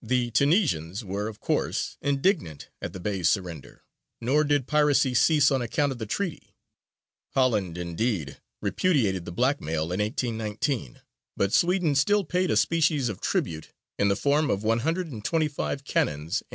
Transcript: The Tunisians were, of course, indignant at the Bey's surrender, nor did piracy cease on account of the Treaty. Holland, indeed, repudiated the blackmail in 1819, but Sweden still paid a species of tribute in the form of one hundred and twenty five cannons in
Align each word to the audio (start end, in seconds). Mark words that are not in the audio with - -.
The 0.00 0.30
Tunisians 0.30 1.04
were, 1.04 1.26
of 1.26 1.40
course, 1.40 1.96
indignant 2.00 2.68
at 2.80 2.92
the 2.92 3.00
Bey's 3.00 3.28
surrender, 3.28 3.82
nor 4.20 4.44
did 4.44 4.68
piracy 4.68 5.12
cease 5.12 5.50
on 5.50 5.60
account 5.60 5.90
of 5.90 5.98
the 5.98 6.06
Treaty. 6.06 6.54
Holland, 7.30 7.76
indeed, 7.76 8.38
repudiated 8.62 9.24
the 9.24 9.32
blackmail 9.32 9.90
in 9.90 9.98
1819, 9.98 11.00
but 11.36 11.52
Sweden 11.52 11.96
still 11.96 12.22
paid 12.22 12.48
a 12.52 12.56
species 12.56 13.08
of 13.08 13.20
tribute 13.20 13.70
in 13.98 14.06
the 14.06 14.14
form 14.14 14.50
of 14.50 14.62
one 14.62 14.78
hundred 14.86 15.10
and 15.10 15.24
twenty 15.24 15.48
five 15.48 15.82
cannons 15.82 16.42
in 16.46 16.54